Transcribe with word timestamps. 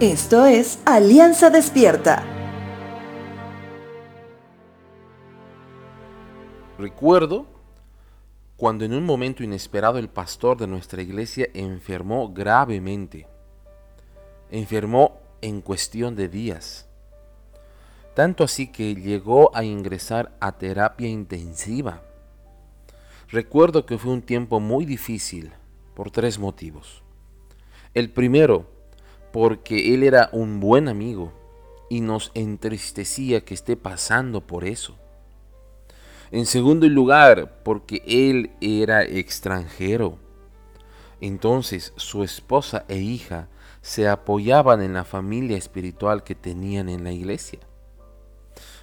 Esto 0.00 0.44
es 0.44 0.78
Alianza 0.84 1.48
Despierta. 1.48 2.22
Recuerdo 6.78 7.46
cuando 8.58 8.84
en 8.84 8.92
un 8.92 9.06
momento 9.06 9.42
inesperado 9.42 9.96
el 9.96 10.10
pastor 10.10 10.58
de 10.58 10.66
nuestra 10.66 11.00
iglesia 11.00 11.48
enfermó 11.54 12.30
gravemente. 12.30 13.26
Enfermó 14.50 15.18
en 15.40 15.62
cuestión 15.62 16.14
de 16.14 16.28
días. 16.28 16.86
Tanto 18.14 18.44
así 18.44 18.66
que 18.66 18.96
llegó 18.96 19.56
a 19.56 19.64
ingresar 19.64 20.36
a 20.40 20.58
terapia 20.58 21.08
intensiva. 21.08 22.02
Recuerdo 23.30 23.86
que 23.86 23.96
fue 23.96 24.12
un 24.12 24.20
tiempo 24.20 24.60
muy 24.60 24.84
difícil 24.84 25.54
por 25.94 26.10
tres 26.10 26.38
motivos. 26.38 27.02
El 27.94 28.10
primero, 28.10 28.75
porque 29.32 29.94
él 29.94 30.02
era 30.02 30.28
un 30.32 30.60
buen 30.60 30.88
amigo 30.88 31.32
y 31.88 32.00
nos 32.00 32.30
entristecía 32.34 33.44
que 33.44 33.54
esté 33.54 33.76
pasando 33.76 34.46
por 34.46 34.64
eso. 34.64 34.96
En 36.30 36.46
segundo 36.46 36.88
lugar, 36.88 37.62
porque 37.62 38.02
él 38.06 38.50
era 38.60 39.02
extranjero. 39.04 40.18
Entonces 41.20 41.92
su 41.96 42.24
esposa 42.24 42.84
e 42.88 42.98
hija 42.98 43.48
se 43.80 44.08
apoyaban 44.08 44.82
en 44.82 44.94
la 44.94 45.04
familia 45.04 45.56
espiritual 45.56 46.24
que 46.24 46.34
tenían 46.34 46.88
en 46.88 47.04
la 47.04 47.12
iglesia. 47.12 47.60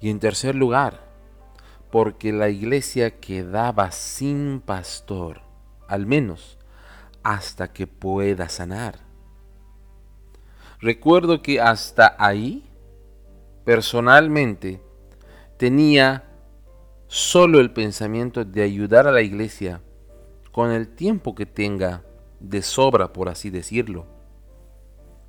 Y 0.00 0.10
en 0.10 0.20
tercer 0.20 0.54
lugar, 0.54 1.00
porque 1.90 2.32
la 2.32 2.48
iglesia 2.48 3.18
quedaba 3.20 3.90
sin 3.90 4.60
pastor, 4.60 5.42
al 5.88 6.06
menos 6.06 6.58
hasta 7.22 7.72
que 7.72 7.86
pueda 7.86 8.48
sanar. 8.48 9.03
Recuerdo 10.80 11.42
que 11.42 11.60
hasta 11.60 12.14
ahí, 12.18 12.64
personalmente, 13.64 14.80
tenía 15.56 16.24
solo 17.06 17.60
el 17.60 17.72
pensamiento 17.72 18.44
de 18.44 18.62
ayudar 18.62 19.06
a 19.06 19.12
la 19.12 19.22
iglesia 19.22 19.80
con 20.52 20.70
el 20.70 20.88
tiempo 20.88 21.34
que 21.34 21.46
tenga 21.46 22.02
de 22.40 22.62
sobra, 22.62 23.12
por 23.12 23.28
así 23.28 23.50
decirlo, 23.50 24.06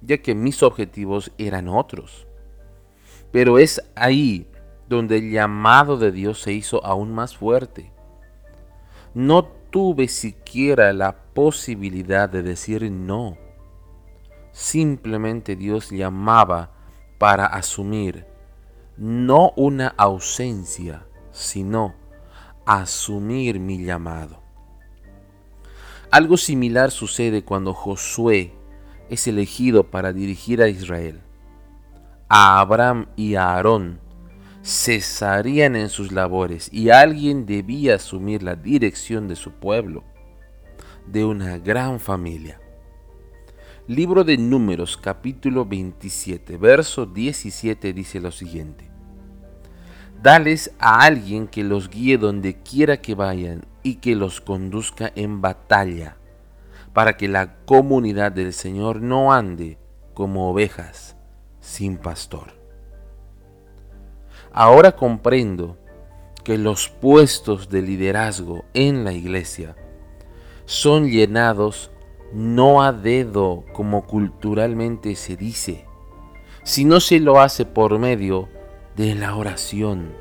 ya 0.01 0.17
que 0.17 0.35
mis 0.35 0.63
objetivos 0.63 1.31
eran 1.37 1.67
otros. 1.67 2.27
Pero 3.31 3.57
es 3.57 3.81
ahí 3.95 4.47
donde 4.87 5.17
el 5.17 5.31
llamado 5.31 5.97
de 5.97 6.11
Dios 6.11 6.41
se 6.41 6.53
hizo 6.53 6.83
aún 6.85 7.13
más 7.13 7.35
fuerte. 7.35 7.91
No 9.13 9.45
tuve 9.45 10.07
siquiera 10.07 10.93
la 10.93 11.15
posibilidad 11.33 12.29
de 12.29 12.43
decir 12.43 12.89
no. 12.91 13.37
Simplemente 14.55 15.57
Dios 15.57 15.89
llamaba 15.89 16.71
para 17.17 17.45
asumir 17.45 18.25
no 18.95 19.51
una 19.57 19.89
ausencia, 19.97 21.05
sino 21.33 21.93
asumir 22.65 23.59
mi 23.59 23.83
llamado. 23.83 24.39
Algo 26.09 26.37
similar 26.37 26.91
sucede 26.91 27.43
cuando 27.43 27.73
Josué 27.73 28.53
es 29.09 29.27
elegido 29.27 29.91
para 29.91 30.13
dirigir 30.13 30.61
a 30.61 30.69
Israel. 30.69 31.19
A 32.29 32.61
Abraham 32.61 33.07
y 33.17 33.35
a 33.35 33.55
Aarón 33.55 33.99
cesarían 34.63 35.75
en 35.75 35.89
sus 35.89 36.13
labores 36.13 36.69
y 36.71 36.91
alguien 36.91 37.45
debía 37.45 37.95
asumir 37.95 38.41
la 38.41 38.55
dirección 38.55 39.27
de 39.27 39.35
su 39.35 39.51
pueblo, 39.51 40.05
de 41.07 41.25
una 41.25 41.57
gran 41.57 41.99
familia. 41.99 42.61
Libro 43.87 44.23
de 44.23 44.35
Números 44.39 44.97
capítulo 44.97 45.63
27, 45.63 46.57
verso 46.57 47.05
17 47.05 47.93
dice 47.93 48.19
lo 48.19 48.31
siguiente. 48.31 48.89
Dales 50.23 50.73
a 50.79 51.03
alguien 51.03 51.47
que 51.47 51.63
los 51.63 51.87
guíe 51.91 52.17
donde 52.17 52.63
quiera 52.63 52.97
que 52.97 53.13
vayan 53.13 53.67
y 53.83 53.97
que 53.97 54.15
los 54.15 54.41
conduzca 54.41 55.11
en 55.13 55.39
batalla, 55.39 56.17
para 56.93 57.15
que 57.15 57.27
la 57.27 57.57
comunidad 57.65 58.31
del 58.31 58.53
Señor 58.53 59.03
no 59.03 59.31
ande 59.31 59.77
como 60.15 60.49
ovejas 60.49 61.15
sin 61.59 61.97
pastor. 61.97 62.53
Ahora 64.51 64.93
comprendo 64.93 65.77
que 66.43 66.57
los 66.57 66.89
puestos 66.89 67.69
de 67.69 67.83
liderazgo 67.83 68.65
en 68.73 69.03
la 69.03 69.13
iglesia 69.13 69.75
son 70.65 71.07
llenados 71.07 71.91
no 72.35 72.83
a 72.83 72.91
dedo 72.91 73.63
como 73.71 74.05
culturalmente 74.05 75.15
se 75.15 75.37
dice, 75.37 75.85
sino 76.63 76.99
se 76.99 77.21
lo 77.21 77.39
hace 77.39 77.65
por 77.65 77.97
medio 77.97 78.49
de 78.97 79.15
la 79.15 79.37
oración. 79.37 80.11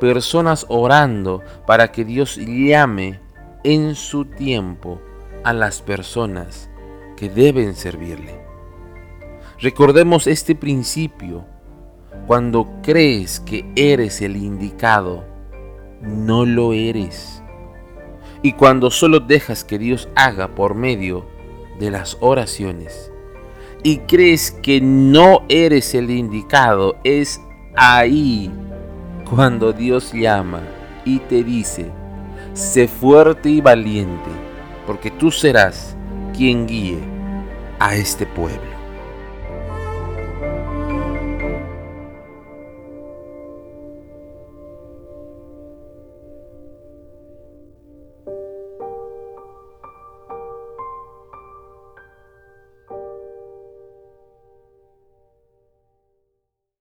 Personas 0.00 0.66
orando 0.68 1.40
para 1.68 1.92
que 1.92 2.04
Dios 2.04 2.36
llame 2.36 3.20
en 3.62 3.94
su 3.94 4.24
tiempo 4.24 5.00
a 5.44 5.52
las 5.52 5.82
personas 5.82 6.68
que 7.16 7.28
deben 7.28 7.76
servirle. 7.76 8.44
Recordemos 9.60 10.26
este 10.26 10.56
principio 10.56 11.44
cuando 12.26 12.68
crees 12.82 13.38
que 13.38 13.70
eres 13.76 14.20
el 14.20 14.36
indicado, 14.36 15.24
no 16.02 16.44
lo 16.44 16.72
eres. 16.72 17.39
Y 18.42 18.52
cuando 18.54 18.90
solo 18.90 19.20
dejas 19.20 19.64
que 19.64 19.78
Dios 19.78 20.08
haga 20.14 20.54
por 20.54 20.74
medio 20.74 21.26
de 21.78 21.90
las 21.90 22.16
oraciones 22.20 23.12
y 23.82 23.98
crees 23.98 24.50
que 24.50 24.80
no 24.80 25.44
eres 25.48 25.94
el 25.94 26.10
indicado, 26.10 26.96
es 27.04 27.40
ahí 27.76 28.50
cuando 29.28 29.72
Dios 29.72 30.12
llama 30.12 30.62
y 31.04 31.18
te 31.20 31.44
dice, 31.44 31.90
sé 32.52 32.88
fuerte 32.88 33.48
y 33.48 33.60
valiente, 33.60 34.30
porque 34.86 35.10
tú 35.10 35.30
serás 35.30 35.96
quien 36.36 36.66
guíe 36.66 36.98
a 37.78 37.94
este 37.94 38.26
pueblo. 38.26 38.79